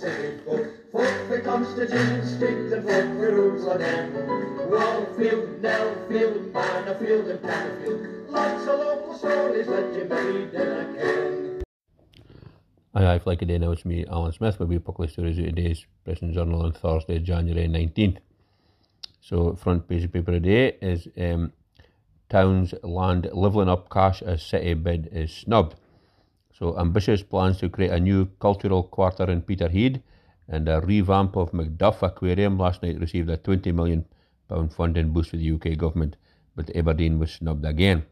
for 0.00 0.66
Jerusalem. 3.18 4.12
Wallfield, 4.70 5.60
Nellfield, 5.60 6.52
and. 6.52 8.30
Lots 8.30 8.66
of 8.66 8.78
local 8.78 9.14
stories 9.14 9.68
a 9.68 9.92
can. 9.94 11.62
Aye, 12.94 13.04
aye, 13.04 13.20
like 13.24 13.42
a 13.42 13.44
day 13.46 13.58
now, 13.58 13.70
it's 13.72 13.84
me, 13.84 14.04
Alan 14.06 14.32
Smith, 14.32 14.58
with 14.58 14.84
Buckley 14.84 15.08
Stories 15.08 15.38
of 15.38 15.44
today's 15.44 15.86
Press 16.04 16.20
and 16.22 16.34
Journal 16.34 16.62
on 16.62 16.72
Thursday, 16.72 17.18
January 17.18 17.68
19th. 17.68 18.18
So, 19.20 19.54
front 19.54 19.88
page 19.88 20.04
of 20.04 20.12
paper 20.12 20.32
today 20.32 20.76
is 20.80 21.08
um, 21.18 21.52
Town's 22.28 22.74
land 22.82 23.28
levelling 23.32 23.68
up 23.68 23.90
cash 23.90 24.22
as 24.22 24.42
city 24.42 24.74
bid 24.74 25.08
is 25.12 25.32
snubbed. 25.32 25.74
So, 26.58 26.78
ambitious 26.78 27.22
plans 27.22 27.58
to 27.58 27.68
create 27.68 27.90
a 27.90 28.00
new 28.00 28.26
cultural 28.40 28.82
quarter 28.82 29.30
in 29.30 29.42
Peterhead 29.42 30.02
and 30.48 30.66
a 30.70 30.80
revamp 30.80 31.36
of 31.36 31.52
Macduff 31.52 32.02
Aquarium 32.02 32.56
last 32.56 32.82
night 32.82 32.98
received 32.98 33.28
a 33.28 33.36
£20 33.36 33.74
million 33.74 34.06
funding 34.70 35.12
boost 35.12 35.30
for 35.30 35.36
the 35.36 35.52
UK 35.52 35.76
government, 35.76 36.16
but 36.54 36.74
Aberdeen 36.74 37.18
was 37.18 37.32
snubbed 37.32 37.66
again. 37.66 38.06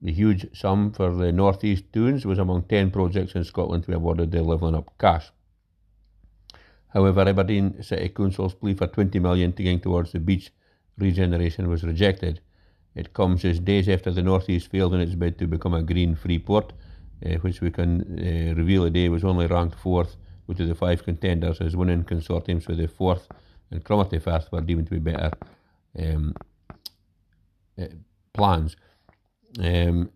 The 0.00 0.12
huge 0.12 0.46
sum 0.56 0.92
for 0.92 1.14
the 1.14 1.30
North 1.30 1.62
East 1.62 1.92
Dunes 1.92 2.24
was 2.24 2.38
among 2.38 2.62
10 2.62 2.90
projects 2.90 3.34
in 3.34 3.44
Scotland 3.44 3.82
to 3.82 3.88
be 3.88 3.96
awarded 3.96 4.30
the 4.30 4.42
Levelling 4.42 4.74
Up 4.74 4.90
cash. 4.98 5.30
However, 6.94 7.28
Aberdeen 7.28 7.82
City 7.82 8.08
Council's 8.08 8.54
plea 8.54 8.72
for 8.72 8.86
20 8.86 9.18
million 9.18 9.52
to 9.52 9.62
gain 9.62 9.80
towards 9.80 10.12
the 10.12 10.20
beach 10.20 10.50
regeneration 10.96 11.68
was 11.68 11.84
rejected. 11.84 12.40
It 12.94 13.12
comes 13.12 13.44
as 13.44 13.60
days 13.60 13.90
after 13.90 14.10
the 14.10 14.22
North 14.22 14.48
East 14.48 14.70
failed 14.70 14.94
in 14.94 15.00
its 15.02 15.14
bid 15.14 15.38
to 15.38 15.46
become 15.46 15.74
a 15.74 15.82
green 15.82 16.14
free 16.14 16.38
port, 16.38 16.72
which 17.40 17.60
we 17.60 17.70
can 17.70 18.00
uh, 18.18 18.54
reveal 18.54 18.84
today 18.84 19.08
was 19.08 19.24
only 19.24 19.46
ranked 19.46 19.78
Forth 19.78 20.16
out 20.50 20.60
of 20.60 20.68
the 20.68 20.74
five 20.74 21.04
contenders 21.04 21.60
as 21.60 21.76
winning 21.76 22.04
consortiums 22.04 22.66
with 22.66 22.78
the 22.78 22.88
fourth 22.88 23.28
and 23.70 23.84
Cromarty 23.84 24.18
Firth 24.18 24.50
were 24.50 24.60
deemed 24.60 24.86
to 24.86 24.98
be 24.98 25.10
better 25.10 25.30
um, 25.98 26.34
uh, 27.80 27.86
plans. 28.32 28.76
Um, 29.60 30.10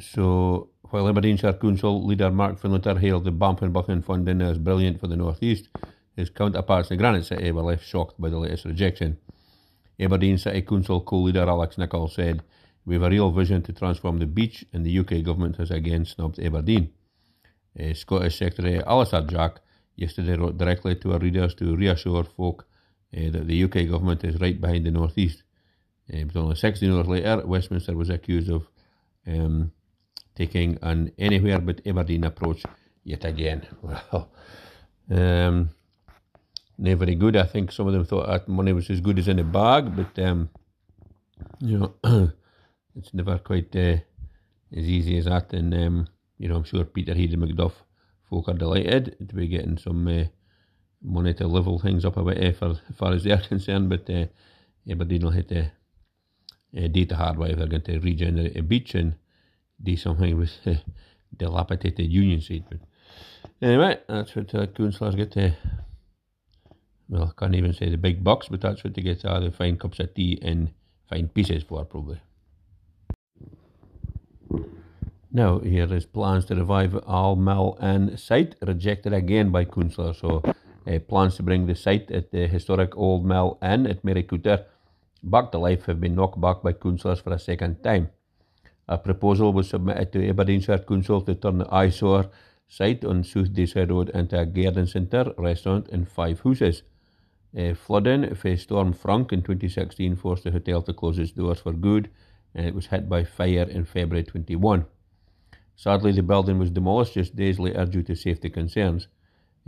so 0.00 0.70
while 0.90 1.08
Aberdeenshire 1.08 1.54
Council 1.54 2.04
leader 2.04 2.30
Mark 2.30 2.60
Findlater 2.60 2.98
hailed 2.98 3.24
the 3.24 3.30
Banff 3.30 3.62
and 3.62 3.72
Buchan 3.72 4.02
funding 4.02 4.42
as 4.42 4.58
brilliant 4.58 5.00
for 5.00 5.06
the 5.06 5.16
North 5.16 5.42
East, 5.42 5.68
his 6.16 6.30
counterparts 6.30 6.90
in 6.90 6.98
Granite 6.98 7.26
City 7.26 7.50
were 7.52 7.62
left 7.62 7.86
shocked 7.86 8.20
by 8.20 8.28
the 8.28 8.38
latest 8.38 8.64
rejection. 8.64 9.18
Aberdeen 9.98 10.38
City 10.38 10.62
Council 10.62 11.00
co-leader 11.00 11.48
Alex 11.48 11.76
Nicoll 11.76 12.10
said, 12.10 12.42
We 12.86 12.94
have 12.94 13.02
a 13.02 13.10
real 13.10 13.30
vision 13.30 13.62
to 13.62 13.72
transform 13.72 14.18
the 14.18 14.26
beach 14.26 14.64
and 14.72 14.86
the 14.86 14.98
UK 15.00 15.22
government 15.22 15.56
has 15.56 15.70
again 15.70 16.06
snubbed 16.06 16.38
Aberdeen. 16.38 16.92
Uh, 17.78 17.92
Scottish 17.92 18.38
Secretary 18.38 18.82
Alister 18.82 19.20
Jack 19.22 19.60
yesterday 19.96 20.36
wrote 20.36 20.56
directly 20.56 20.94
to 20.96 21.12
our 21.12 21.18
readers 21.18 21.54
to 21.56 21.76
reassure 21.76 22.24
folk 22.24 22.66
uh, 23.14 23.30
that 23.30 23.46
the 23.46 23.64
UK 23.64 23.90
government 23.90 24.24
is 24.24 24.40
right 24.40 24.58
behind 24.58 24.86
the 24.86 24.90
North 24.90 25.18
East 25.18 25.42
uh, 26.12 26.24
but 26.24 26.36
only 26.36 26.54
16 26.54 26.92
hours 26.92 27.08
later, 27.08 27.42
Westminster 27.44 27.96
was 27.96 28.10
accused 28.10 28.50
of 28.50 28.68
um, 29.26 29.72
taking 30.36 30.78
an 30.82 31.12
anywhere 31.18 31.58
but 31.58 31.80
Aberdeen 31.86 32.24
approach 32.24 32.62
yet 33.04 33.24
again. 33.24 33.66
Well, 33.82 34.30
um, 35.10 35.70
not 36.78 36.98
very 36.98 37.14
good. 37.14 37.36
I 37.36 37.44
think 37.44 37.70
some 37.70 37.86
of 37.86 37.92
them 37.92 38.04
thought 38.04 38.26
that 38.26 38.48
money 38.48 38.72
was 38.72 38.90
as 38.90 39.00
good 39.00 39.18
as 39.18 39.28
in 39.28 39.38
a 39.38 39.44
bag, 39.44 39.94
but 39.96 40.18
um, 40.22 40.50
you 41.60 41.78
know, 42.04 42.32
it's 42.96 43.14
never 43.14 43.38
quite 43.38 43.74
uh, 43.76 43.98
as 44.72 44.84
easy 44.84 45.18
as 45.18 45.26
that. 45.26 45.52
And 45.52 45.74
um, 45.74 46.08
you 46.38 46.48
know, 46.48 46.56
I'm 46.56 46.64
sure 46.64 46.84
Peterhead 46.84 47.32
and 47.32 47.42
Macduff 47.42 47.72
folk 48.28 48.48
are 48.48 48.54
delighted 48.54 49.16
to 49.28 49.34
be 49.34 49.48
getting 49.48 49.78
some 49.78 50.06
uh, 50.08 50.24
money 51.02 51.34
to 51.34 51.46
level 51.46 51.78
things 51.78 52.04
up 52.04 52.16
a 52.16 52.24
bit 52.24 52.44
uh, 52.44 52.52
for, 52.52 52.70
as 52.70 52.96
far 52.96 53.12
as 53.12 53.24
they're 53.24 53.38
concerned. 53.48 53.88
But 53.88 54.08
uh, 54.10 54.26
Aberdeen 54.90 55.22
will 55.22 55.30
hit 55.30 55.48
to 55.48 55.70
uh, 56.76 56.88
data 56.88 57.16
hardware 57.16 57.54
they're 57.54 57.66
going 57.66 57.82
to 57.82 57.98
regenerate 58.00 58.56
a 58.56 58.62
beach 58.62 58.94
and 58.94 59.14
do 59.82 59.96
something 59.96 60.36
with 60.36 60.52
uh, 60.66 60.74
dilapidated 61.36 62.10
Union 62.10 62.40
Street. 62.40 62.64
But 62.68 62.80
anyway, 63.62 64.00
that's 64.08 64.34
what 64.34 64.54
uh, 64.54 64.66
councillors 64.66 65.14
get 65.14 65.32
to. 65.32 65.54
Well, 67.08 67.32
I 67.36 67.40
can't 67.40 67.54
even 67.54 67.72
say 67.72 67.88
the 67.88 67.96
big 67.96 68.24
bucks, 68.24 68.48
but 68.48 68.60
that's 68.60 68.82
what 68.82 68.94
they 68.94 69.02
get 69.02 69.24
all 69.24 69.40
the 69.40 69.52
fine 69.52 69.76
cups 69.76 70.00
of 70.00 70.12
tea 70.12 70.40
and 70.42 70.72
fine 71.08 71.28
pieces 71.28 71.62
for, 71.62 71.84
probably. 71.84 72.20
Now, 75.32 75.58
here 75.58 75.92
is 75.92 76.06
plans 76.06 76.46
to 76.46 76.54
revive 76.54 76.98
Old 77.06 77.40
Mill 77.40 77.76
Inn 77.82 78.16
site 78.16 78.54
rejected 78.62 79.12
again 79.12 79.50
by 79.50 79.64
councillors. 79.64 80.18
So, 80.18 80.42
uh, 80.86 80.98
plans 81.00 81.36
to 81.36 81.42
bring 81.42 81.66
the 81.66 81.74
site 81.74 82.10
at 82.10 82.30
the 82.30 82.46
historic 82.46 82.96
Old 82.96 83.24
Mill 83.24 83.58
Inn 83.62 83.86
at 83.86 84.02
Maryculter 84.02 84.64
back 85.22 85.50
to 85.52 85.58
life 85.58 85.86
have 85.86 86.00
been 86.00 86.14
knocked 86.14 86.40
back 86.40 86.62
by 86.62 86.72
councillors 86.72 87.20
for 87.20 87.32
a 87.32 87.38
second 87.38 87.82
time. 87.82 88.08
A 88.88 88.96
proposal 88.96 89.52
was 89.52 89.68
submitted 89.68 90.12
to 90.12 90.28
Aberdeenshire 90.28 90.78
Council 90.78 91.20
to 91.22 91.34
turn 91.34 91.58
the 91.58 91.74
eyesore 91.74 92.30
site 92.68 93.04
on 93.04 93.24
South 93.24 93.52
Deeside 93.52 93.90
Road 93.90 94.10
into 94.10 94.38
a 94.38 94.46
garden 94.46 94.86
centre, 94.86 95.32
restaurant, 95.38 95.88
and 95.88 96.08
five 96.08 96.40
houses. 96.40 96.82
Uh, 97.56 97.74
flooding 97.74 98.34
faced 98.34 98.64
Storm 98.64 98.92
Frank 98.92 99.32
in 99.32 99.42
2016 99.42 100.16
forced 100.16 100.44
the 100.44 100.50
hotel 100.50 100.82
to 100.82 100.92
close 100.92 101.18
its 101.18 101.32
doors 101.32 101.60
for 101.60 101.72
good, 101.72 102.10
and 102.56 102.66
it 102.66 102.74
was 102.74 102.86
hit 102.86 103.08
by 103.08 103.22
fire 103.22 103.68
in 103.68 103.84
February 103.84 104.24
21. 104.24 104.86
Sadly, 105.76 106.10
the 106.12 106.22
building 106.22 106.58
was 106.58 106.70
demolished 106.70 107.12
just 107.12 107.36
days 107.36 107.58
later 107.58 107.84
due 107.84 108.02
to 108.02 108.16
safety 108.16 108.48
concerns. 108.48 109.08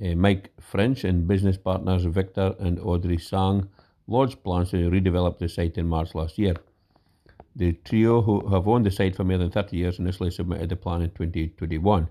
Uh, 0.03 0.15
Mike 0.15 0.51
French 0.59 1.05
and 1.05 1.29
business 1.29 1.59
partners 1.59 2.07
Victor 2.07 2.55
and 2.59 2.81
Audrey 2.81 3.19
Sang 3.19 3.69
lodged 4.07 4.43
plans 4.43 4.71
to 4.71 4.91
redevelop 4.91 5.39
the 5.39 5.51
site 5.51 5.77
in 5.77 5.87
March 5.87 6.15
last 6.15 6.39
year. 6.39 6.55
The 7.55 7.73
trio, 7.73 8.23
who 8.23 8.49
have 8.49 8.67
owned 8.67 8.87
the 8.87 8.91
site 8.91 9.17
for 9.17 9.25
more 9.25 9.37
than 9.37 9.51
30 9.51 9.77
years, 9.77 9.99
initially 9.99 10.31
submitted 10.31 10.71
the 10.71 10.77
plan 10.77 11.03
in 11.03 11.11
2021. 11.11 12.09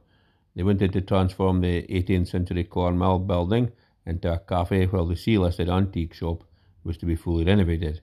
They 0.56 0.64
wanted 0.64 0.94
to 0.94 1.02
transform 1.02 1.62
the 1.62 1.84
18th 1.84 2.28
century 2.28 2.66
Cornmill 2.66 3.20
building 3.20 3.72
into 4.06 4.32
a 4.32 4.40
cafe, 4.40 4.86
while 4.86 5.08
the 5.08 5.16
C 5.16 5.40
listed 5.40 5.70
antique 5.70 6.14
shop 6.14 6.44
was 6.84 6.98
to 6.98 7.08
be 7.08 7.16
fully 7.16 7.46
renovated. 7.46 8.02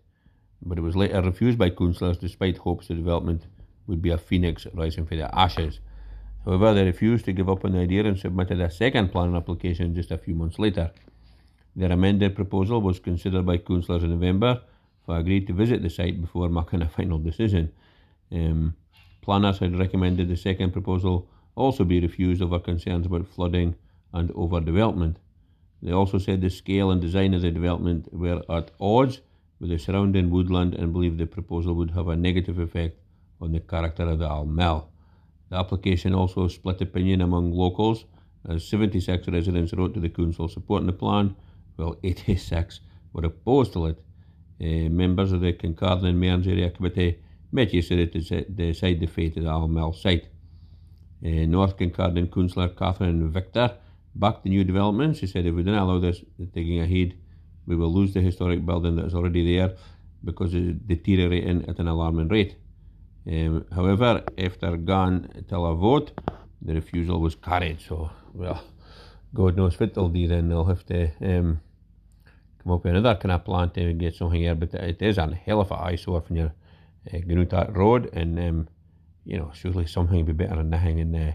But 0.64 0.78
it 0.78 0.82
was 0.82 0.96
later 0.96 1.20
refused 1.20 1.58
by 1.58 1.70
councillors 1.70 2.18
despite 2.18 2.58
hopes 2.58 2.88
the 2.88 2.94
development 2.94 3.46
would 3.86 4.00
be 4.00 4.10
a 4.10 4.18
phoenix 4.18 4.66
rising 4.72 5.06
from 5.06 5.18
the 5.18 5.38
ashes. 5.38 5.80
However, 6.44 6.74
they 6.74 6.84
refused 6.84 7.24
to 7.26 7.32
give 7.32 7.48
up 7.48 7.64
on 7.64 7.72
the 7.72 7.80
idea 7.80 8.04
and 8.04 8.18
submitted 8.18 8.60
a 8.60 8.70
second 8.70 9.12
planning 9.12 9.36
application 9.36 9.94
just 9.94 10.10
a 10.10 10.18
few 10.18 10.34
months 10.34 10.58
later. 10.58 10.90
Their 11.76 11.92
amended 11.92 12.34
proposal 12.34 12.80
was 12.80 12.98
considered 12.98 13.46
by 13.46 13.58
councillors 13.58 14.04
in 14.04 14.10
November, 14.10 14.62
who 15.06 15.12
agreed 15.12 15.46
to 15.48 15.52
visit 15.52 15.82
the 15.82 15.90
site 15.90 16.20
before 16.20 16.48
making 16.48 16.82
a 16.82 16.88
final 16.88 17.18
decision. 17.18 17.72
Um, 18.32 18.74
planners 19.22 19.58
had 19.58 19.78
recommended 19.78 20.28
the 20.28 20.36
second 20.36 20.72
proposal 20.72 21.28
also 21.56 21.84
be 21.84 22.00
refused 22.00 22.42
over 22.42 22.58
concerns 22.58 23.06
about 23.06 23.28
flooding 23.28 23.74
and 24.12 24.30
overdevelopment. 24.30 25.16
They 25.82 25.92
also 25.92 26.18
said 26.18 26.40
the 26.40 26.50
scale 26.50 26.90
and 26.90 27.00
design 27.00 27.34
of 27.34 27.42
the 27.42 27.50
development 27.50 28.12
were 28.12 28.42
at 28.48 28.70
odds 28.80 29.20
with 29.64 29.70
the 29.70 29.78
surrounding 29.78 30.28
woodland 30.28 30.74
and 30.74 30.92
believed 30.92 31.16
the 31.16 31.24
proposal 31.24 31.72
would 31.72 31.92
have 31.92 32.08
a 32.08 32.14
negative 32.14 32.58
effect 32.58 32.98
on 33.40 33.50
the 33.50 33.60
character 33.60 34.02
of 34.02 34.18
the 34.18 34.30
Old 34.30 34.54
Mill. 34.54 34.90
The 35.48 35.56
application 35.56 36.14
also 36.14 36.48
split 36.48 36.82
opinion 36.82 37.22
among 37.22 37.50
locals, 37.50 38.04
as 38.46 38.68
76 38.68 39.26
residents 39.28 39.72
wrote 39.72 39.94
to 39.94 40.00
the 40.00 40.10
council 40.10 40.48
supporting 40.48 40.86
the 40.86 40.92
plan, 40.92 41.34
while 41.76 41.96
86 42.04 42.80
were 43.14 43.24
opposed 43.24 43.72
to 43.72 43.86
it. 43.86 44.04
Uh, 44.60 44.90
members 44.90 45.32
of 45.32 45.40
the 45.40 45.54
Kincardine 45.54 46.10
and 46.10 46.20
Mearns 46.20 46.46
Area 46.46 46.68
Committee 46.68 47.20
met 47.50 47.72
yesterday 47.72 48.04
to 48.04 48.42
decide 48.42 49.00
the 49.00 49.06
fate 49.06 49.38
of 49.38 49.44
the 49.44 49.50
Old 49.50 49.70
Mill 49.70 49.94
site. 49.94 50.28
Uh, 51.24 51.46
North 51.46 51.78
Kincardine 51.78 52.30
Councillor 52.30 52.68
Catherine 52.68 53.30
Victor 53.30 53.78
backed 54.14 54.44
the 54.44 54.50
new 54.50 54.62
development. 54.62 55.16
She 55.16 55.26
said 55.26 55.46
if 55.46 55.54
we 55.54 55.62
don't 55.62 55.74
allow 55.74 56.00
this 56.00 56.22
taking 56.52 56.80
ahead, 56.80 57.14
we 57.66 57.76
will 57.76 57.92
lose 57.92 58.12
the 58.14 58.20
historic 58.20 58.64
building 58.64 58.96
that 58.96 59.06
is 59.06 59.14
already 59.14 59.56
there 59.56 59.74
because 60.22 60.54
it 60.54 60.62
is 60.62 60.74
deteriorating 60.86 61.64
at 61.68 61.78
an 61.78 61.88
alarming 61.88 62.28
rate. 62.28 62.56
Um, 63.26 63.64
however, 63.74 64.22
after 64.36 64.76
gone 64.76 65.44
till 65.48 65.64
a 65.64 65.74
vote, 65.74 66.12
the 66.60 66.74
refusal 66.74 67.20
was 67.20 67.34
carried. 67.34 67.80
So, 67.80 68.10
well, 68.32 68.62
God 69.32 69.56
knows 69.56 69.78
what 69.80 69.94
they'll 69.94 70.08
do 70.08 70.26
then. 70.28 70.48
They'll 70.48 70.64
have 70.64 70.84
to 70.86 71.10
um, 71.22 71.60
come 72.62 72.72
up 72.72 72.84
with 72.84 72.94
another 72.94 73.14
kind 73.18 73.32
of 73.32 73.44
plan 73.44 73.70
to 73.70 73.92
get 73.94 74.14
something 74.14 74.40
here. 74.40 74.54
But 74.54 74.74
it 74.74 75.00
is 75.00 75.18
a 75.18 75.34
hell 75.34 75.60
of 75.60 75.70
a 75.70 75.74
eyesore 75.74 76.20
when 76.20 76.36
you're 76.36 76.54
uh, 77.12 77.44
that 77.50 77.76
road. 77.76 78.10
And, 78.12 78.38
um, 78.38 78.68
you 79.24 79.38
know, 79.38 79.50
surely 79.54 79.86
something 79.86 80.16
would 80.16 80.26
be 80.26 80.32
better 80.32 80.56
than 80.56 80.70
nothing. 80.70 81.00
And, 81.00 81.16
uh, 81.16 81.32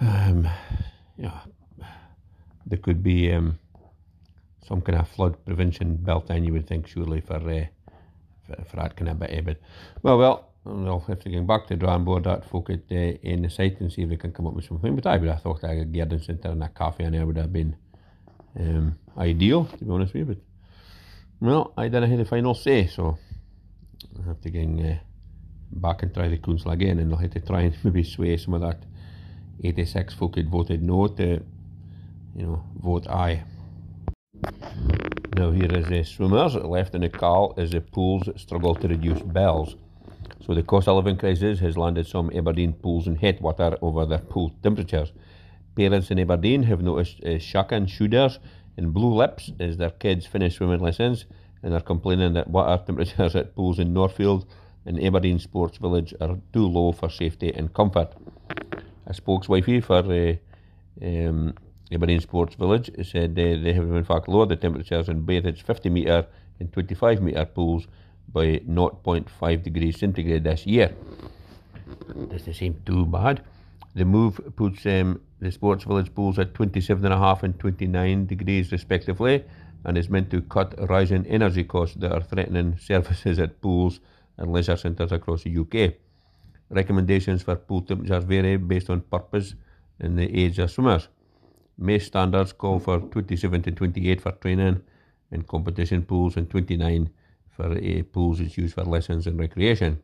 um, 0.00 0.48
you 1.16 1.24
know, 1.24 1.38
there 2.66 2.78
could 2.78 3.02
be 3.02 3.32
um, 3.32 3.58
some 4.66 4.80
kind 4.80 4.98
of 4.98 5.08
flood 5.08 5.44
prevention 5.44 5.96
built 5.96 6.30
in, 6.30 6.44
you 6.44 6.52
would 6.52 6.66
think, 6.66 6.86
surely, 6.86 7.20
for, 7.20 7.36
uh, 7.36 7.64
for, 8.46 8.64
for 8.64 8.76
that 8.76 8.96
kind 8.96 9.10
of 9.10 9.18
bit. 9.18 9.44
But, 9.44 9.58
well, 10.02 10.18
well, 10.18 10.48
we'll 10.64 11.00
have 11.00 11.20
to 11.20 11.28
get 11.28 11.46
back 11.46 11.66
to 11.66 11.74
the 11.74 11.80
drawing 11.80 12.04
board 12.04 12.24
that 12.24 12.48
folk 12.48 12.70
at 12.70 12.80
uh, 12.90 12.94
in 12.94 13.42
the 13.42 13.50
site 13.50 13.80
and 13.80 13.92
see 13.92 14.02
if 14.02 14.08
we 14.08 14.16
can 14.16 14.32
come 14.32 14.46
up 14.46 14.54
with 14.54 14.64
something. 14.64 14.94
But 14.94 15.06
I 15.06 15.16
would 15.16 15.28
have 15.28 15.42
thought 15.42 15.60
that 15.60 15.70
a 15.70 15.84
garden 15.84 16.22
centre 16.22 16.48
and 16.48 16.62
a 16.62 16.68
cafe 16.68 17.04
in 17.04 17.12
there 17.12 17.26
would 17.26 17.36
have 17.36 17.52
been 17.52 17.76
um, 18.58 18.96
ideal, 19.18 19.66
to 19.66 19.84
be 19.84 19.90
honest 19.90 20.14
with 20.14 20.28
you. 20.28 20.34
But 20.34 20.38
well, 21.40 21.72
I 21.76 21.88
didn't 21.88 22.10
have 22.10 22.18
the 22.18 22.24
final 22.24 22.54
say, 22.54 22.86
so 22.86 23.18
I 24.18 24.28
have 24.28 24.40
to 24.40 24.50
get 24.50 24.66
uh, 24.66 24.96
back 25.72 26.02
and 26.02 26.14
try 26.14 26.28
the 26.28 26.38
council 26.38 26.70
again, 26.70 26.98
and 26.98 27.12
I'll 27.12 27.18
have 27.18 27.32
to 27.32 27.40
try 27.40 27.62
and 27.62 27.76
maybe 27.84 28.02
sway 28.02 28.36
some 28.36 28.54
of 28.54 28.62
that 28.62 28.78
86 29.62 30.14
folk 30.14 30.36
had 30.36 30.50
voted 30.50 30.82
no 30.82 31.06
to, 31.06 31.42
you 32.34 32.46
know, 32.46 32.64
vote 32.82 33.06
aye. 33.08 33.42
Now 35.36 35.50
here 35.50 35.72
is 35.72 35.88
the 35.88 36.04
swimmers 36.04 36.54
left 36.54 36.94
in 36.94 37.00
the 37.00 37.08
car 37.08 37.52
as 37.56 37.70
the 37.70 37.80
pools 37.80 38.28
struggle 38.36 38.74
to 38.76 38.88
reduce 38.88 39.20
bells. 39.20 39.76
So 40.46 40.54
the 40.54 40.62
cost 40.62 40.88
of 40.88 40.96
living 40.96 41.16
crisis 41.16 41.58
has 41.60 41.76
landed 41.76 42.06
some 42.06 42.30
Aberdeen 42.34 42.72
pools 42.72 43.06
in 43.06 43.16
hot 43.16 43.40
water 43.40 43.76
over 43.82 44.06
their 44.06 44.18
pool 44.18 44.52
temperatures. 44.62 45.12
Parents 45.74 46.10
in 46.10 46.18
Aberdeen 46.18 46.62
have 46.64 46.82
noticed 46.82 47.24
uh, 47.24 47.38
shocking 47.38 47.86
shooters 47.86 48.38
and 48.76 48.92
blue 48.92 49.14
lips 49.14 49.50
as 49.58 49.76
their 49.76 49.90
kids 49.90 50.26
finish 50.26 50.56
swimming 50.56 50.80
lessons 50.80 51.24
and 51.62 51.74
are 51.74 51.80
complaining 51.80 52.34
that 52.34 52.48
water 52.48 52.82
temperatures 52.86 53.34
at 53.34 53.56
pools 53.56 53.78
in 53.78 53.92
Northfield 53.92 54.46
and 54.86 55.02
Aberdeen 55.02 55.38
Sports 55.38 55.78
Village 55.78 56.14
are 56.20 56.38
too 56.52 56.66
low 56.66 56.92
for 56.92 57.08
safety 57.08 57.52
and 57.54 57.72
comfort. 57.72 58.12
A 59.06 59.12
spokeswifey 59.12 59.82
for 59.82 60.04
uh, 60.04 60.36
um, 61.04 61.54
Aberdeen 61.92 62.20
Sports 62.20 62.54
Village 62.54 62.90
said 63.04 63.32
uh, 63.32 63.62
they 63.62 63.72
have 63.72 63.84
in 63.84 64.04
fact 64.04 64.28
lowered 64.28 64.48
the 64.48 64.56
temperatures 64.56 65.08
in 65.08 65.20
both 65.20 65.44
its 65.44 65.60
50 65.60 65.90
metre 65.90 66.26
and 66.58 66.72
25 66.72 67.20
metre 67.22 67.44
pools 67.44 67.86
by 68.32 68.58
0.5 68.58 69.62
degrees 69.62 69.98
centigrade 69.98 70.44
this 70.44 70.66
year. 70.66 70.94
Doesn't 72.30 72.54
seem 72.54 72.80
too 72.86 73.04
bad. 73.06 73.42
The 73.94 74.04
move 74.04 74.40
puts 74.56 74.86
um, 74.86 75.20
the 75.40 75.52
Sports 75.52 75.84
Village 75.84 76.12
pools 76.14 76.38
at 76.38 76.54
27.5 76.54 77.42
and 77.42 77.58
29 77.58 78.26
degrees 78.26 78.72
respectively 78.72 79.44
and 79.84 79.98
is 79.98 80.08
meant 80.08 80.30
to 80.30 80.40
cut 80.40 80.74
rising 80.88 81.26
energy 81.26 81.64
costs 81.64 81.96
that 81.96 82.12
are 82.12 82.22
threatening 82.22 82.78
services 82.80 83.38
at 83.38 83.60
pools 83.60 84.00
and 84.38 84.52
leisure 84.52 84.76
centres 84.76 85.12
across 85.12 85.44
the 85.44 85.58
UK. 85.58 85.94
Recommendations 86.70 87.42
for 87.42 87.56
pool 87.56 87.82
temperatures 87.82 88.24
vary 88.24 88.56
based 88.56 88.90
on 88.90 89.02
purpose 89.02 89.54
and 90.00 90.18
the 90.18 90.44
age 90.44 90.58
of 90.58 90.70
swimmers. 90.70 91.08
Most 91.76 92.06
standards 92.06 92.52
call 92.52 92.78
for 92.78 93.00
27 93.00 93.62
to 93.62 93.72
28 93.72 94.20
for 94.20 94.32
training 94.32 94.82
and 95.30 95.46
competition 95.46 96.04
pools 96.04 96.36
and 96.36 96.48
29 96.48 97.10
for 97.50 97.72
uh, 97.72 98.02
pools 98.12 98.38
that's 98.38 98.56
used 98.56 98.74
for 98.74 98.84
lessons 98.84 99.26
and 99.26 99.38
recreation. 99.38 100.02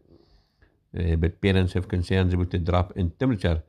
Uh, 0.99 1.17
but 1.17 1.40
parents 1.40 1.72
have 1.75 1.88
concerns 1.88 2.34
about 2.34 2.50
the 2.50 2.58
drop 2.58 2.93
in 2.96 3.11
temperature. 3.11 3.62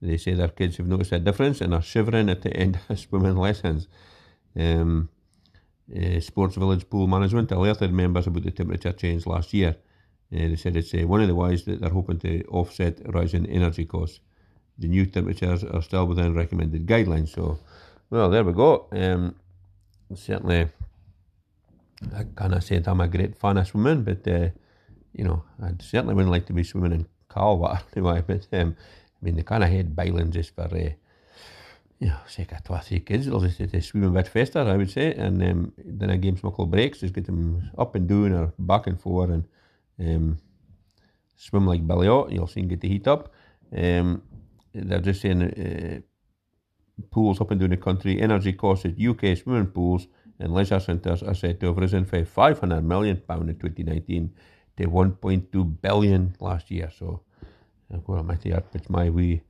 They 0.00 0.16
say 0.16 0.34
their 0.34 0.48
kids 0.48 0.76
have 0.76 0.86
noticed 0.86 1.12
a 1.12 1.18
difference 1.18 1.60
and 1.60 1.74
are 1.74 1.82
shivering 1.82 2.28
at 2.30 2.42
the 2.42 2.56
end 2.56 2.78
of 2.88 2.98
swimming 3.04 3.36
lessons. 3.36 3.88
Um, 4.56 5.08
uh, 5.94 6.20
Sports 6.20 6.56
Village 6.56 6.88
Pool 6.88 7.06
Management 7.06 7.50
alerted 7.50 7.92
members 7.92 8.26
about 8.26 8.44
the 8.44 8.50
temperature 8.50 8.92
change 8.92 9.26
last 9.26 9.52
year. 9.52 9.76
Uh, 10.32 10.48
they 10.48 10.56
said 10.56 10.76
it's 10.76 10.94
uh, 10.94 11.06
one 11.06 11.22
of 11.22 11.28
the 11.28 11.34
ways 11.34 11.64
that 11.64 11.80
they're 11.80 11.90
hoping 11.90 12.18
to 12.20 12.44
offset 12.44 13.00
rising 13.12 13.46
energy 13.46 13.86
costs. 13.86 14.20
The 14.78 14.88
new 14.88 15.06
temperatures 15.06 15.64
are 15.64 15.82
still 15.82 16.06
within 16.06 16.34
recommended 16.34 16.86
guidelines. 16.86 17.30
So, 17.30 17.58
well, 18.10 18.30
there 18.30 18.44
we 18.44 18.52
go. 18.52 18.86
Um, 18.92 19.34
certainly, 20.14 20.68
I 22.14 22.24
cannot 22.36 22.62
say 22.62 22.78
that 22.78 22.88
I'm 22.88 23.00
a 23.00 23.08
great 23.08 23.36
fan 23.36 23.58
of 23.58 23.66
swimming, 23.66 24.04
but 24.04 24.26
uh, 24.28 24.50
you 25.12 25.24
know, 25.24 25.42
I 25.62 25.72
certainly 25.80 26.14
wouldn't 26.14 26.30
like 26.30 26.46
to 26.46 26.52
be 26.52 26.62
swimming 26.62 26.92
in 26.92 27.06
cold 27.28 27.60
water 27.60 27.82
anyway. 27.96 28.22
But 28.26 28.46
um, 28.52 28.76
I 29.20 29.24
mean, 29.24 29.36
they 29.36 29.42
kind 29.42 29.64
of 29.64 29.70
had 29.70 29.96
bailing 29.96 30.30
just 30.30 30.54
for, 30.54 30.62
uh, 30.62 30.90
you 31.98 32.08
know, 32.08 32.16
say 32.26 32.44
two 32.44 32.72
or 32.72 32.80
three 32.80 33.00
kids. 33.00 33.26
They'll 33.26 33.40
just 33.40 33.58
to 33.58 33.82
swim 33.82 34.04
a 34.04 34.10
bit 34.10 34.28
faster, 34.28 34.60
I 34.60 34.76
would 34.76 34.90
say, 34.90 35.12
and 35.14 35.42
um, 35.42 35.72
then 35.76 36.10
I 36.10 36.16
give 36.16 36.34
them 36.34 36.34
game 36.36 36.40
muckle 36.44 36.66
breaks, 36.66 37.00
just 37.00 37.14
get 37.14 37.26
them 37.26 37.70
up 37.76 37.94
and 37.94 38.08
down 38.08 38.32
or 38.32 38.52
back 38.58 38.86
and 38.86 39.00
forth 39.00 39.30
and 39.30 39.44
um, 39.98 40.38
swim 41.36 41.66
like 41.66 41.86
Billy 41.86 42.08
out. 42.08 42.30
You'll 42.30 42.46
soon 42.46 42.68
get 42.68 42.80
the 42.80 42.88
heat 42.88 43.08
up. 43.08 43.32
Um, 43.76 44.22
they're 44.72 45.00
just 45.00 45.20
saying 45.20 45.42
uh, 45.42 46.00
pools 47.10 47.40
up 47.40 47.50
and 47.50 47.60
down 47.60 47.70
the 47.70 47.76
country, 47.76 48.20
energy 48.20 48.52
costs 48.52 48.84
at 48.84 49.00
UK 49.00 49.36
swimming 49.36 49.66
pools 49.66 50.06
and 50.38 50.52
leisure 50.52 50.80
centres 50.80 51.22
are 51.22 51.34
said 51.34 51.60
to 51.60 51.66
have 51.66 51.76
risen 51.76 52.04
from 52.04 52.24
500 52.24 52.82
million 52.82 53.16
pound 53.16 53.50
in 53.50 53.58
2019 53.58 54.32
to 54.76 54.84
£1.2 54.84 55.80
billion 55.80 56.36
last 56.40 56.70
year. 56.70 56.90
So, 56.96 57.22
well, 58.06 58.22
mighty 58.22 58.50
that 58.50 58.70
puts 58.70 58.88
my 58.88 59.10
wee 59.10 59.42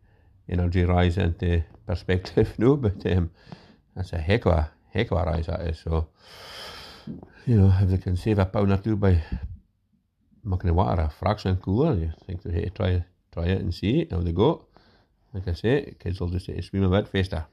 energy 0.49 0.85
rise 0.85 1.19
into 1.19 1.62
perspective 1.87 2.55
no, 2.59 2.76
but 2.76 3.05
um, 3.06 3.31
that's 3.94 4.12
a 4.12 4.19
heck 4.19 4.47
of 4.47 4.53
a 4.53 4.70
heck 4.91 5.11
of 5.11 5.19
a 5.19 5.25
rise 5.25 5.47
that 5.47 5.61
is. 5.62 5.79
So, 5.81 6.09
you 7.47 7.61
know, 7.61 7.75
if 7.81 7.88
they 7.88 7.99
can 7.99 8.17
save 8.17 8.38
a 8.38 8.47
pound 8.47 8.73
or 8.73 8.79
two 8.79 8.97
by 8.97 9.23
making 10.44 10.69
the 10.69 10.75
water 10.75 11.03
a 11.03 11.11
fraction 11.11 11.56
cooler, 11.56 11.94
you 11.94 12.12
think 12.26 12.43
they 12.43 12.70
try 12.75 13.05
try 13.32 13.44
it 13.44 13.61
and 13.61 13.75
see 13.75 14.06
how 14.11 14.20
they 14.20 14.32
go. 14.32 14.68
Like 15.33 15.49
I 15.49 15.53
say, 15.53 15.95
kids 15.99 16.21
will 16.21 16.29
just 16.29 16.47
swim 16.47 16.85
a 16.85 16.91
bit 16.91 17.09
faster. 17.09 17.47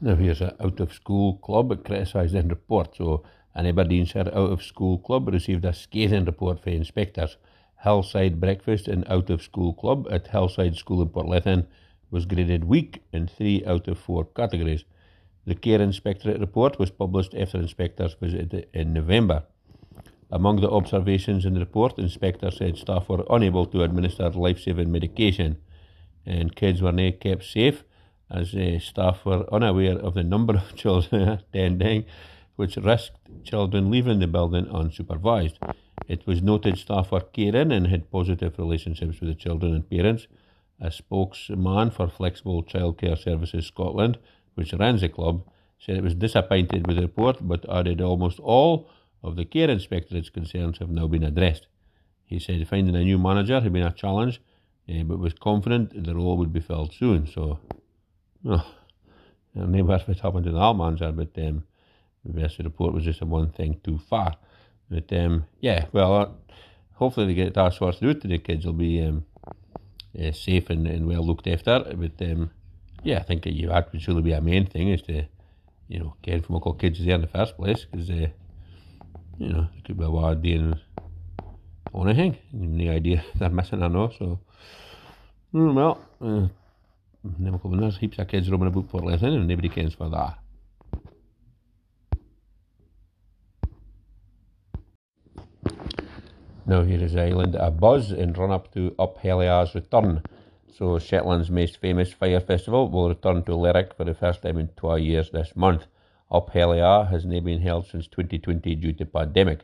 Now 0.00 0.14
here's 0.14 0.40
an 0.40 0.52
out 0.60 0.80
of 0.80 0.92
school 0.92 1.38
club 1.38 1.84
criticised 1.84 2.34
in 2.34 2.48
report. 2.48 2.96
So 2.96 3.24
an 3.54 3.66
Aberdeenshire 3.66 4.28
out 4.28 4.52
of 4.52 4.62
school 4.62 4.98
club 4.98 5.28
received 5.28 5.64
a 5.64 5.72
scathing 5.72 6.24
report 6.24 6.60
from 6.60 6.74
inspectors. 6.74 7.36
Hillside 7.82 8.40
Breakfast 8.40 8.88
and 8.88 9.06
Out 9.08 9.30
of 9.30 9.42
School 9.42 9.72
Club 9.72 10.08
at 10.10 10.28
Hillside 10.28 10.76
School 10.76 11.02
in 11.02 11.08
Portlethen 11.08 11.66
was 12.10 12.26
graded 12.26 12.64
weak 12.64 13.02
in 13.12 13.28
three 13.28 13.64
out 13.64 13.86
of 13.86 13.98
four 13.98 14.24
categories. 14.24 14.84
The 15.46 15.54
Care 15.54 15.80
Inspectorate 15.80 16.40
report 16.40 16.78
was 16.78 16.90
published 16.90 17.34
after 17.34 17.58
inspectors 17.58 18.14
visited 18.20 18.68
in 18.74 18.92
November. 18.92 19.44
Among 20.30 20.60
the 20.60 20.70
observations 20.70 21.46
in 21.46 21.54
the 21.54 21.60
report, 21.60 21.98
Inspector 21.98 22.50
said 22.50 22.76
staff 22.76 23.08
were 23.08 23.24
unable 23.30 23.66
to 23.66 23.82
administer 23.82 24.28
life 24.30 24.60
saving 24.60 24.92
medication 24.92 25.56
and 26.26 26.54
kids 26.54 26.82
were 26.82 26.92
not 26.92 27.20
kept 27.20 27.44
safe 27.44 27.84
as 28.30 28.54
uh, 28.54 28.78
staff 28.78 29.24
were 29.24 29.52
unaware 29.52 29.98
of 29.98 30.14
the 30.14 30.22
number 30.22 30.54
of 30.54 30.76
children 30.82 31.28
attending, 31.28 32.04
which 32.56 32.76
risked 32.76 33.16
children 33.44 33.90
leaving 33.90 34.18
the 34.18 34.26
building 34.26 34.66
unsupervised. 34.66 35.56
It 36.06 36.26
was 36.26 36.42
noted 36.42 36.78
staff 36.78 37.10
were 37.10 37.20
caring 37.20 37.72
and 37.72 37.86
had 37.86 38.10
positive 38.10 38.58
relationships 38.58 39.20
with 39.20 39.30
the 39.30 39.34
children 39.34 39.74
and 39.74 39.88
parents. 39.88 40.26
A 40.80 40.90
spokesman 40.90 41.90
for 41.90 42.08
Flexible 42.08 42.62
Childcare 42.62 43.18
Services 43.18 43.66
Scotland, 43.66 44.18
which 44.54 44.72
runs 44.74 45.00
the 45.00 45.08
club, 45.08 45.44
said 45.78 45.96
it 45.96 46.04
was 46.04 46.14
disappointed 46.14 46.86
with 46.86 46.96
the 46.96 47.02
report 47.02 47.38
but 47.40 47.68
added 47.68 48.00
almost 48.00 48.38
all 48.40 48.90
of 49.22 49.36
the 49.36 49.44
care 49.44 49.68
inspectorate's 49.68 50.30
concerns 50.30 50.78
have 50.78 50.90
now 50.90 51.06
been 51.06 51.24
addressed. 51.24 51.66
He 52.24 52.38
said 52.38 52.66
finding 52.68 52.94
a 52.94 53.02
new 53.02 53.18
manager 53.18 53.60
had 53.60 53.72
been 53.72 53.86
a 53.86 53.92
challenge, 53.92 54.40
uh, 54.88 55.02
but 55.02 55.18
was 55.18 55.32
confident 55.32 56.04
the 56.04 56.14
role 56.14 56.36
would 56.36 56.52
be 56.52 56.60
filled 56.60 56.92
soon. 56.92 57.26
So, 57.26 57.58
oh, 58.46 58.74
I'm 59.56 59.72
never 59.72 59.98
what 60.04 60.18
happened 60.20 60.44
to 60.44 60.52
the 60.52 60.74
manager, 60.74 61.10
but 61.12 61.30
um, 61.38 61.64
maybe 62.24 62.46
the 62.46 62.64
report 62.64 62.94
was 62.94 63.04
just 63.04 63.22
a 63.22 63.26
one 63.26 63.50
thing 63.50 63.80
too 63.82 63.98
far. 63.98 64.34
But 64.90 65.12
um, 65.12 65.46
yeah, 65.60 65.86
well, 65.92 66.14
uh, 66.14 66.28
hopefully 66.94 67.26
they 67.26 67.34
get 67.34 67.54
that 67.54 67.74
sorted 67.74 68.08
out. 68.08 68.20
The 68.20 68.38
kids 68.38 68.66
will 68.66 68.72
be 68.72 69.02
um, 69.02 69.24
uh, 70.18 70.32
safe 70.32 70.70
and, 70.70 70.86
and 70.86 71.06
well 71.06 71.26
looked 71.26 71.46
after. 71.46 71.84
But 71.94 72.22
um, 72.22 72.50
yeah, 73.02 73.18
I 73.18 73.22
think 73.22 73.46
you 73.46 73.68
that 73.68 73.92
would 73.92 74.02
surely 74.02 74.22
be 74.22 74.32
a 74.32 74.40
main 74.40 74.66
thing 74.66 74.88
is 74.88 75.02
to, 75.02 75.24
you 75.88 75.98
know, 75.98 76.14
care 76.22 76.40
for 76.40 76.52
local 76.52 76.74
kids 76.74 77.04
there 77.04 77.14
in 77.14 77.22
the 77.22 77.26
first 77.26 77.56
place 77.56 77.84
because. 77.90 78.10
Uh, 78.10 78.28
you 79.38 79.52
know, 79.52 79.68
it 79.76 79.84
could 79.84 79.96
be 79.96 80.04
a 80.04 80.10
wild 80.10 80.42
day 80.42 80.52
and 80.52 80.78
anything. 81.94 82.36
No 82.52 82.92
idea 82.92 83.24
they're 83.36 83.48
missing 83.48 83.82
or 83.82 83.88
not, 83.88 84.14
so. 84.18 84.38
Mm, 85.54 85.74
well, 85.74 86.00
uh, 86.20 86.48
never 87.38 87.56
couple 87.56 87.78
there's 87.78 87.96
heaps 87.96 88.18
of 88.18 88.28
kids 88.28 88.50
roaming 88.50 88.68
about 88.68 88.90
for 88.90 89.00
lesson 89.00 89.32
and 89.32 89.48
nobody 89.48 89.68
cares 89.68 89.94
for 89.94 90.10
that. 90.10 90.38
Now 96.66 96.82
here 96.82 97.02
is 97.02 97.16
Island 97.16 97.54
a 97.54 97.70
buzz 97.70 98.12
in 98.12 98.34
run 98.34 98.50
up 98.50 98.70
to 98.74 98.94
Up 98.98 99.16
Helly 99.16 99.48
Aa's 99.48 99.74
return. 99.74 100.22
So 100.76 100.98
Shetland's 100.98 101.50
most 101.50 101.78
famous 101.78 102.12
fire 102.12 102.40
festival 102.40 102.90
will 102.90 103.08
return 103.08 103.42
to 103.44 103.56
Lerwick 103.56 103.94
for 103.94 104.04
the 104.04 104.12
first 104.12 104.42
time 104.42 104.58
in 104.58 104.68
12 104.76 105.00
years 105.00 105.30
this 105.30 105.56
month. 105.56 105.86
Up 106.30 106.50
Helly 106.50 106.80
Aa 106.80 107.04
has 107.04 107.24
not 107.24 107.44
been 107.44 107.60
held 107.60 107.86
since 107.86 108.06
2020 108.06 108.74
due 108.74 108.92
to 108.92 109.06
pandemic. 109.06 109.60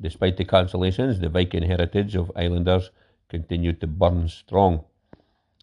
Despite 0.00 0.36
the 0.36 0.44
cancellations, 0.44 1.20
the 1.20 1.28
Viking 1.28 1.64
heritage 1.64 2.14
of 2.14 2.30
Islanders 2.36 2.90
continued 3.28 3.80
to 3.80 3.86
burn 3.86 4.28
strong. 4.28 4.84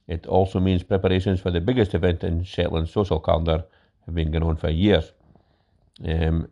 It 0.07 0.25
also 0.27 0.59
means 0.59 0.83
preparations 0.83 1.39
for 1.39 1.51
the 1.51 1.61
biggest 1.61 1.93
event 1.93 2.23
in 2.23 2.43
Shetland's 2.43 2.91
social 2.91 3.19
calendar 3.19 3.63
have 4.05 4.15
been 4.15 4.31
going 4.31 4.43
on 4.43 4.57
for 4.57 4.69
years. 4.69 5.13
Um, 6.03 6.49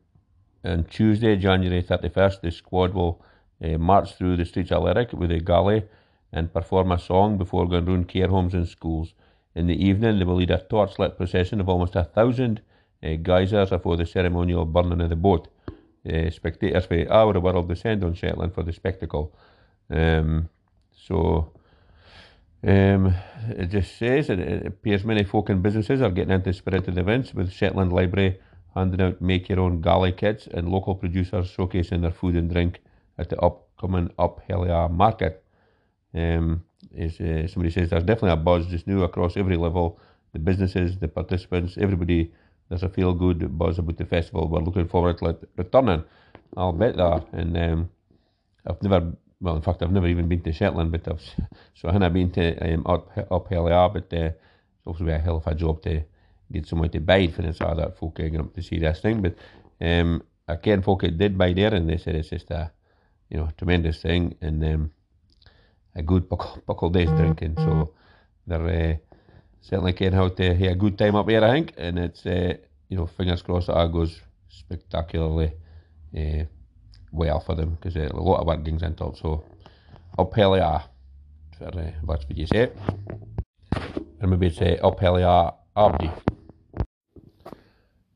on 0.64 0.86
Tuesday, 0.86 1.36
January 1.36 1.84
31st, 1.84 2.42
the 2.42 2.52
squad 2.52 2.94
will 2.94 3.22
uh, 3.64 3.78
march 3.78 4.14
through 4.14 4.38
the 4.38 4.46
streets 4.46 4.72
of 4.72 4.84
Lerwick 4.84 5.12
with 5.12 5.32
a 5.32 5.40
galley 5.40 5.84
and 6.32 6.54
perform 6.54 6.92
a 6.92 7.00
song 7.00 7.38
before 7.38 7.68
going 7.68 7.86
round 7.86 8.08
care 8.08 8.30
homes 8.30 8.54
and 8.54 8.68
schools. 8.68 9.14
In 9.54 9.68
the 9.68 9.86
evening, 9.86 10.20
they 10.20 10.24
will 10.24 10.36
lead 10.36 10.52
a 10.52 10.60
torchlit 10.60 11.18
procession 11.18 11.60
of 11.60 11.68
almost 11.68 11.96
a 11.96 12.06
thousand 12.06 12.62
uh, 13.04 13.08
guizers 13.08 13.70
before 13.70 13.98
the 13.98 14.06
ceremonial 14.06 14.66
burning 14.66 15.02
of 15.02 15.10
the 15.10 15.16
boat. 15.16 15.48
Uh, 16.04 16.30
spectators 16.32 16.88
over 17.10 17.34
the 17.34 17.40
world 17.40 17.68
descend 17.68 18.04
on 18.04 18.14
Shetland 18.14 18.54
for 18.54 18.64
the 18.64 18.74
spectacle. 18.74 19.36
Um, 19.90 20.50
so 20.92 21.52
um, 22.64 23.14
it 23.50 23.70
just 23.70 23.98
says 23.98 24.28
that 24.28 24.40
it 24.40 24.66
appears 24.66 25.04
many 25.04 25.24
folk 25.24 25.50
and 25.50 25.62
businesses 25.62 26.02
are 26.02 26.10
getting 26.10 26.34
into 26.34 26.54
spirited 26.54 26.98
events 26.98 27.34
with 27.34 27.52
Shetland 27.52 27.94
Library 27.94 28.40
handing 28.76 29.02
out 29.02 29.22
make 29.22 29.50
your 29.50 29.60
own 29.60 29.82
galley 29.82 30.12
kits 30.12 30.48
and 30.48 30.70
local 30.70 30.96
producers 30.96 31.54
showcasing 31.56 32.02
their 32.02 32.12
food 32.12 32.36
and 32.36 32.50
drink 32.50 32.80
at 33.18 33.30
the 33.30 33.40
upcoming 33.40 34.10
Up 34.18 34.42
Helly 34.48 34.70
Aa 34.70 34.88
market. 34.88 35.44
Um, 36.14 36.64
uh, 36.98 37.08
somebody 37.48 37.70
says 37.70 37.90
there's 37.90 38.04
definitely 38.04 38.32
a 38.32 38.38
buzz 38.38 38.68
just 38.68 38.88
now 38.88 39.02
across 39.02 39.38
every 39.38 39.58
level. 39.58 40.00
The 40.34 40.40
businesses, 40.40 40.98
the 40.98 41.08
participants, 41.08 41.78
everybody, 41.78 42.32
there's 42.72 42.84
a 42.84 42.90
feel 42.90 43.14
good 43.14 43.58
buzz 43.58 43.80
about 43.80 43.98
the 43.98 44.06
festival. 44.06 44.48
We're 44.48 44.62
looking 44.62 44.88
forward 44.88 45.18
to 45.18 45.26
it 45.26 45.50
returning. 45.58 46.06
I'll 46.56 46.72
bet 46.72 46.96
that. 46.96 47.26
And 47.34 47.58
um, 47.58 47.90
I've 48.66 48.82
never, 48.82 49.12
well, 49.42 49.58
in 49.58 49.62
fact, 49.62 49.84
I've 49.84 49.92
never 49.92 50.08
even 50.08 50.30
been 50.30 50.42
to 50.44 50.54
Shetland, 50.54 50.90
but 50.90 51.06
I've, 51.06 51.22
so 51.76 51.90
I 51.90 51.92
haven't 51.92 52.14
been 52.14 52.32
to 52.32 52.74
um, 52.74 52.88
up, 52.88 53.12
up 53.30 53.50
Helly 53.50 53.74
Aa, 53.74 53.90
but 53.90 54.14
uh, 54.14 54.32
it's 54.32 54.86
also 54.86 55.06
a 55.06 55.18
hell 55.20 55.36
of 55.36 55.48
a 55.48 55.54
job 55.54 55.82
to 55.82 56.02
get 56.50 56.66
someone 56.66 56.90
to 56.92 57.02
bide 57.02 57.36
for 57.36 57.42
this 57.42 57.60
other 57.60 57.92
folk 58.00 58.16
getting 58.16 58.40
up 58.40 58.54
to 58.54 58.64
see 58.64 58.80
this 58.80 59.02
thing. 59.02 59.22
But 59.22 59.36
um, 59.86 60.24
I 60.48 60.56
ken 60.56 60.82
folk 60.82 61.02
that 61.02 61.18
did 61.18 61.38
bide 61.38 61.58
there, 61.58 61.74
and 61.76 61.90
they 61.90 61.98
said 61.98 62.16
it's 62.16 62.30
just 62.30 62.52
a, 62.52 62.72
you 63.30 63.36
know, 63.36 63.50
tremendous 63.58 64.02
thing. 64.02 64.38
And 64.40 64.64
um, 64.64 64.92
a 65.94 66.02
good 66.02 66.30
buckle, 66.30 66.64
buckle 66.66 66.90
day's 66.90 67.10
drinking. 67.10 67.56
So 67.58 67.92
they're 68.48 68.94
uh, 68.94 69.11
certainly 69.62 69.94
can 69.94 70.14
how 70.14 70.28
to 70.28 70.54
have 70.54 70.72
a 70.72 70.76
good 70.76 70.98
time 70.98 71.16
up 71.16 71.30
here, 71.30 71.44
I 71.44 71.52
think. 71.52 71.74
And 71.78 71.98
it's, 71.98 72.26
uh, 72.26 72.54
you 72.90 72.98
know, 72.98 73.08
fingers 73.08 73.42
crossed 73.42 73.68
that 73.68 73.86
it 73.86 73.92
goes 73.92 74.20
spectacularly 74.50 75.54
uh, 76.18 76.44
well 77.12 77.40
for 77.40 77.56
them 77.56 77.76
because 77.76 77.96
uh, 77.96 78.10
a 78.12 78.20
lot 78.20 78.42
of 78.42 78.48
work 78.48 78.64
goes 78.64 78.82
into 78.82 79.06
it. 79.06 79.18
So 79.18 79.44
up 80.18 80.34
Helly 80.34 80.60
Aa, 80.62 80.80
for, 81.58 81.68
uh, 81.68 81.92
that's 82.08 82.26
what 82.26 82.38
you 82.38 82.48
say. 82.48 82.72
Or 84.22 84.28
maybe 84.28 84.48
it's 84.48 84.62
uh, 84.62 84.78
up 84.86 85.00
Helly 85.00 85.24
Aa 85.24 85.52
Abdi. 85.76 86.12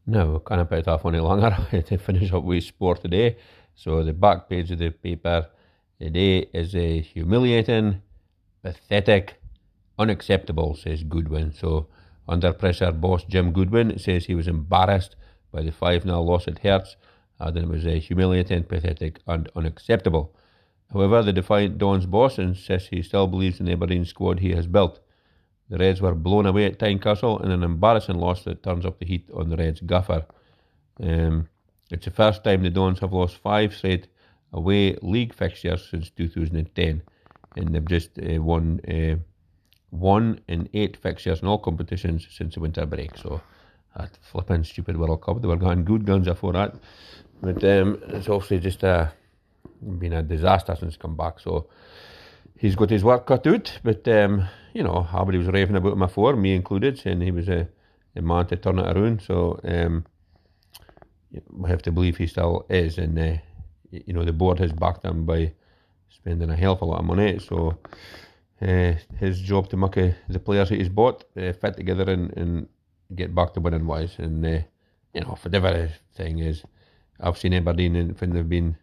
Now, 0.07 0.39
can't 0.39 0.69
put 0.69 0.79
it 0.79 0.87
off 0.87 1.05
any 1.05 1.19
longer 1.19 1.55
to 1.87 1.97
finish 1.97 2.31
up 2.31 2.43
with 2.43 2.63
sport 2.63 3.01
today. 3.01 3.37
So 3.73 4.03
the 4.03 4.13
back 4.13 4.47
page 4.49 4.71
of 4.71 4.79
the 4.79 4.91
paper 4.91 5.47
Today 5.97 6.39
is 6.53 6.75
a 6.75 6.99
humiliating, 6.99 8.01
pathetic, 8.61 9.35
unacceptable, 9.97 10.75
says 10.75 11.03
Goodwin. 11.03 11.53
So, 11.53 11.87
under 12.27 12.53
pressure, 12.53 12.91
boss 12.91 13.23
Jim 13.23 13.51
Goodwin 13.51 13.97
says 13.99 14.25
he 14.25 14.35
was 14.35 14.47
embarrassed 14.47 15.15
by 15.51 15.61
the 15.61 15.71
5 15.71 16.03
0 16.03 16.21
loss 16.21 16.47
at 16.47 16.59
Hearts, 16.59 16.95
and 17.39 17.57
it 17.57 17.67
was 17.67 17.85
a 17.85 17.99
humiliating, 17.99 18.63
pathetic, 18.63 19.19
and 19.27 19.49
unacceptable. 19.55 20.35
However, 20.91 21.23
the 21.23 21.33
defiant 21.33 21.77
Don's 21.77 22.05
boss 22.05 22.37
insists 22.37 22.89
he 22.89 23.01
still 23.01 23.27
believes 23.27 23.59
in 23.59 23.65
the 23.65 23.73
Aberdeen 23.73 24.05
squad 24.05 24.39
he 24.39 24.51
has 24.51 24.67
built. 24.67 24.99
The 25.69 25.77
Reds 25.77 26.01
were 26.01 26.13
blown 26.13 26.45
away 26.45 26.65
at 26.65 26.77
Tynecastle 26.77 27.43
in 27.43 27.51
an 27.51 27.63
embarrassing 27.63 28.17
loss 28.17 28.43
that 28.43 28.61
turns 28.61 28.85
up 28.85 28.99
the 28.99 29.05
heat 29.05 29.29
on 29.33 29.49
the 29.49 29.57
Reds' 29.57 29.81
gaffer. 29.81 30.25
Um, 31.01 31.49
it's 31.89 32.05
the 32.05 32.11
first 32.11 32.43
time 32.43 32.63
the 32.63 32.69
Dons 32.69 32.99
have 32.99 33.13
lost 33.13 33.37
five 33.37 33.75
straight 33.75 34.07
away 34.53 34.95
league 35.01 35.33
fixtures 35.33 35.87
since 35.89 36.09
2010, 36.11 37.01
and 37.55 37.75
they've 37.75 37.85
just 37.85 38.11
uh, 38.19 38.41
won 38.41 38.79
uh, 38.87 39.15
one 39.99 40.39
in 40.47 40.69
eight 40.73 40.97
fixtures 40.97 41.41
in 41.41 41.47
all 41.47 41.59
competitions 41.59 42.27
since 42.31 42.55
the 42.55 42.59
winter 42.59 42.85
break. 42.85 43.17
So 43.17 43.41
that 43.95 44.17
flipping 44.21 44.63
stupid 44.63 44.97
World 44.97 45.21
Cup, 45.21 45.41
they 45.41 45.47
were 45.47 45.55
going 45.55 45.85
good 45.85 46.05
guns 46.05 46.27
before 46.27 46.53
that, 46.53 46.75
but 47.41 47.63
um, 47.63 48.01
it's 48.09 48.29
obviously 48.29 48.59
just 48.59 48.83
uh, 48.83 49.07
been 49.81 50.13
a 50.13 50.23
disaster 50.23 50.75
since 50.75 50.97
come 50.97 51.15
back. 51.15 51.39
So 51.39 51.67
he's 52.57 52.75
got 52.75 52.89
his 52.89 53.03
work 53.03 53.25
cut 53.25 53.47
out, 53.47 53.79
but 53.83 54.07
um, 54.07 54.47
you 54.73 54.83
know, 54.83 55.07
everybody 55.13 55.37
was 55.37 55.47
raving 55.47 55.75
about 55.75 55.93
him 55.93 55.99
before, 55.99 56.35
me 56.35 56.55
included, 56.55 56.99
saying 56.99 57.21
he 57.21 57.31
was 57.31 57.47
a, 57.47 57.67
a 58.15 58.21
man 58.21 58.47
to 58.47 58.55
turn 58.55 58.79
it 58.79 58.97
around. 58.97 59.21
So 59.21 59.59
um, 59.63 60.05
we 61.51 61.69
have 61.69 61.81
to 61.83 61.91
believe 61.91 62.17
he 62.17 62.27
still 62.27 62.65
is, 62.69 62.97
and 62.97 63.17
uh, 63.17 63.37
you 63.91 64.13
know 64.13 64.23
the 64.23 64.33
board 64.33 64.59
has 64.59 64.73
backed 64.73 65.05
him 65.05 65.25
by 65.25 65.53
spending 66.09 66.49
a 66.49 66.55
hell 66.55 66.73
of 66.73 66.81
a 66.81 66.85
lot 66.85 66.99
of 66.99 67.05
money. 67.05 67.39
So 67.39 67.77
his 68.59 69.41
job 69.41 69.69
to 69.69 69.77
uh, 69.83 70.13
the 70.29 70.39
players 70.39 70.69
that 70.69 70.79
he's 70.79 70.89
bought 70.89 71.25
uh, 71.37 71.51
fit 71.53 71.75
together 71.75 72.09
and, 72.11 72.35
and 72.37 72.67
get 73.13 73.35
back 73.35 73.53
to 73.53 73.59
winning 73.59 73.85
ways. 73.85 74.15
And 74.17 74.45
uh, 74.45 74.59
you 75.13 75.21
know, 75.21 75.35
for 75.35 75.49
the 75.49 75.91
thing 76.15 76.39
is, 76.39 76.63
I've 77.19 77.37
seen 77.37 77.53
Aberdeen 77.53 77.95
and 77.95 78.19
when 78.19 78.31
they've 78.31 78.47
been, 78.47 78.77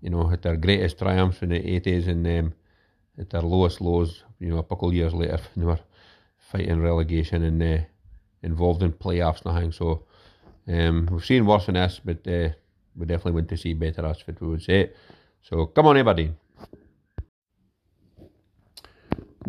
you 0.00 0.10
know, 0.10 0.30
at 0.30 0.42
their 0.42 0.56
greatest 0.56 0.98
triumphs 0.98 1.42
in 1.42 1.50
the 1.50 1.74
eighties 1.74 2.06
and 2.06 2.26
um, 2.26 2.54
at 3.18 3.30
their 3.30 3.42
lowest 3.42 3.80
lows. 3.80 4.24
You 4.38 4.50
know, 4.50 4.58
a 4.58 4.64
couple 4.64 4.88
of 4.88 4.94
years 4.94 5.14
later, 5.14 5.38
they 5.56 5.64
were 5.64 5.78
fighting 6.36 6.80
relegation 6.80 7.42
and 7.44 7.62
uh, 7.62 7.84
involved 8.42 8.82
in 8.82 8.92
playoffs 8.92 9.44
and 9.44 9.58
things. 9.58 9.76
So 9.76 10.04
um, 10.68 11.08
we've 11.10 11.24
seen 11.24 11.46
worse 11.46 11.66
than 11.66 11.74
this, 11.74 12.00
but 12.04 12.26
uh, 12.26 12.50
we 12.96 13.06
definitely 13.06 13.32
want 13.32 13.48
to 13.48 13.56
see 13.56 13.74
better 13.74 14.06
Ashford, 14.06 14.40
we 14.40 14.48
would 14.48 14.62
say. 14.62 14.90
So 15.42 15.66
come 15.66 15.86
on, 15.86 15.96
everybody. 15.96 16.32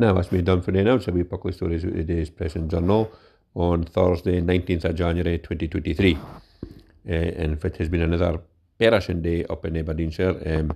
Now, 0.03 0.11
that's 0.11 0.27
been 0.27 0.43
done 0.43 0.61
for 0.61 0.73
the 0.73 0.83
now. 0.83 0.97
So 0.99 1.13
we 1.13 1.23
publish 1.23 1.55
stories 1.55 1.85
of 1.85 1.93
today's 1.93 2.29
Press 2.29 2.57
and 2.57 2.69
Journal 2.69 3.09
on 3.55 3.85
Thursday, 3.85 4.41
19th 4.41 4.83
of 4.83 4.95
January 4.95 5.37
2023. 5.37 6.17
Uh, 6.17 7.09
and 7.09 7.63
it 7.63 7.77
has 7.77 7.87
been 7.87 8.01
another 8.01 8.41
perishing 8.77 9.21
day 9.21 9.45
up 9.45 9.63
in 9.63 9.77
Aberdeenshire. 9.77 10.41
Um, 10.45 10.73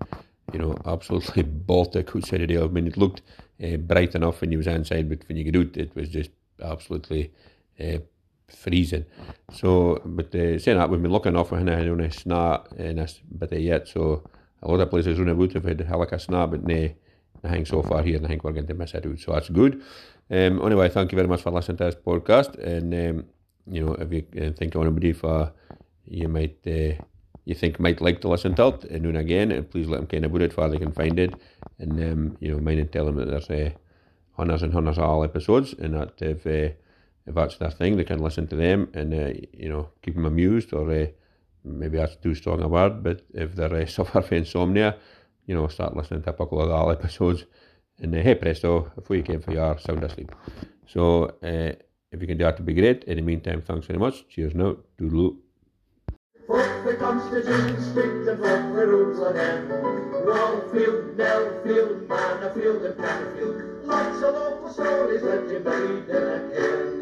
you 0.53 0.59
know, 0.59 0.77
absolutely 0.85 1.43
Baltic 1.67 2.15
outside 2.15 2.47
the. 2.47 2.57
I 2.57 2.67
mean, 2.67 2.87
it 2.87 2.95
looked 2.95 3.21
uh, 3.61 3.75
bright 3.75 4.15
enough 4.15 4.39
when 4.39 4.53
you 4.53 4.59
was 4.59 4.67
inside, 4.67 5.09
but 5.09 5.27
when 5.27 5.35
you 5.35 5.43
get 5.43 5.57
out, 5.57 5.75
it 5.75 5.93
was 5.93 6.07
just 6.07 6.29
absolutely 6.63 7.33
uh, 7.81 7.97
freezing. 8.47 9.03
So, 9.51 10.01
but 10.05 10.33
uh, 10.33 10.57
saying 10.57 10.77
that, 10.77 10.89
we've 10.89 11.01
been 11.01 11.11
looking 11.11 11.35
off 11.35 11.51
and 11.51 11.69
on 11.69 11.99
a 11.99 12.11
snap 12.13 12.69
in 12.77 12.95
this 12.95 13.19
bit 13.37 13.51
of 13.51 13.59
yet. 13.59 13.89
So, 13.89 14.23
a 14.63 14.69
lot 14.69 14.79
of 14.79 14.89
places 14.89 15.19
around 15.19 15.27
the 15.27 15.35
wood 15.35 15.51
have 15.51 15.65
had 15.65 15.85
like 15.89 16.13
a 16.13 16.17
snap, 16.17 16.51
but 16.51 16.63
no, 16.63 16.91
nothing 17.43 17.65
so 17.65 17.81
far 17.81 18.03
here, 18.03 18.17
and 18.17 18.25
I 18.25 18.29
think 18.29 18.43
we're 18.43 18.51
going 18.51 18.67
to 18.67 18.73
miss 18.73 18.93
it 18.93 19.05
out. 19.05 19.19
So, 19.19 19.33
that's 19.33 19.49
good. 19.49 19.81
Um, 20.29 20.61
anyway, 20.65 20.89
thank 20.89 21.11
you 21.11 21.15
very 21.15 21.27
much 21.27 21.41
for 21.41 21.51
listening 21.51 21.77
to 21.77 21.85
this 21.85 21.95
podcast. 21.95 22.57
And, 22.57 22.93
um, 22.93 23.25
you 23.69 23.85
know, 23.85 23.93
if 23.93 24.11
you 24.11 24.25
uh, 24.41 24.51
think 24.51 24.75
of 24.75 24.81
anybody 24.81 25.13
for 25.13 25.51
you 26.05 26.27
might. 26.27 26.57
Uh, 26.65 27.03
you 27.47 27.55
think 27.55 27.79
might 27.79 28.01
like 28.01 28.19
to 28.19 28.27
listen 28.27 28.53
to 28.55 28.67
it 28.67 28.83
and 28.83 29.05
then 29.05 29.15
again, 29.15 29.53
and 29.53 29.71
please 29.71 29.87
let 29.87 29.99
them 29.99 30.07
kind 30.07 30.25
of 30.25 30.31
about 30.31 30.41
it 30.41 30.51
for 30.51 30.67
they 30.67 30.77
can 30.77 30.91
find 30.91 31.17
it. 31.17 31.33
And 31.79 31.93
um, 31.93 32.37
you 32.41 32.51
know, 32.51 32.59
mind 32.59 32.81
and 32.81 32.91
tell 32.91 33.05
them 33.05 33.15
that 33.15 33.29
there's 33.29 33.49
uh, 33.49 33.69
hundreds 34.33 34.63
and 34.63 34.73
hundreds 34.73 34.97
of 34.97 35.05
all 35.05 35.23
episodes, 35.23 35.73
and 35.73 35.93
that 35.93 36.21
if 36.21 36.45
uh, 36.45 36.73
if 37.25 37.35
that's 37.35 37.57
their 37.57 37.71
thing, 37.71 37.95
they 37.95 38.03
can 38.03 38.19
listen 38.19 38.47
to 38.47 38.57
them 38.57 38.89
and 38.93 39.13
uh, 39.13 39.31
you 39.53 39.69
know 39.69 39.89
keep 40.01 40.15
them 40.15 40.25
amused, 40.25 40.73
or 40.73 40.91
uh, 40.91 41.05
maybe 41.63 41.97
that's 41.97 42.17
too 42.17 42.35
strong 42.35 42.61
a 42.61 42.67
word. 42.67 43.01
But 43.01 43.23
if 43.33 43.55
they 43.55 43.63
uh, 43.63 43.85
suffer 43.97 44.21
from 44.21 44.37
insomnia, 44.39 44.97
you 45.47 45.55
know, 45.55 45.67
start 45.67 45.95
listening 45.95 46.21
to 46.21 46.29
a 46.29 46.33
couple 46.33 46.61
of 46.61 46.69
all 46.69 46.91
episodes, 46.91 47.45
and 47.99 48.13
uh, 48.13 48.19
hey 48.21 48.35
presto, 48.35 48.91
before 48.95 49.15
you 49.15 49.23
came 49.23 49.41
for 49.41 49.51
your 49.51 49.79
sound 49.79 50.03
asleep. 50.03 50.31
So 50.85 51.23
uh, 51.41 51.73
if 52.11 52.21
you 52.21 52.27
can 52.27 52.37
do 52.37 52.43
that, 52.43 52.57
to 52.57 52.63
be 52.63 52.73
great. 52.73 53.03
In 53.05 53.15
the 53.15 53.23
meantime, 53.23 53.61
thanks 53.61 53.87
very 53.87 53.99
much. 53.99 54.27
Cheers 54.29 54.53
now. 54.53 54.77
Doodaloo. 54.99 55.37
Fuck 56.47 56.85
the 56.85 56.95
Constitution, 56.95 58.25
the 58.25 58.35
rules 58.35 59.19
and. 59.35 59.77
Lots 63.87 64.21
of 64.21 64.73
stories 64.73 65.21
that 65.21 65.47
you 65.49 65.59
made 65.59 66.09
in 66.09 66.23
a. 66.23 66.96